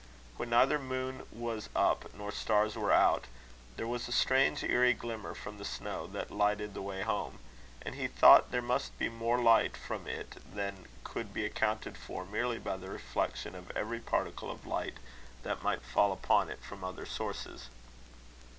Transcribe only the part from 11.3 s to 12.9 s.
be accounted for merely by the